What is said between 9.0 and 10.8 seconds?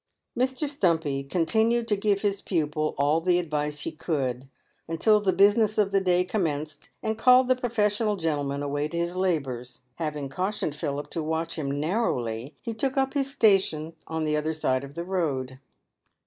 labours. Having cautioned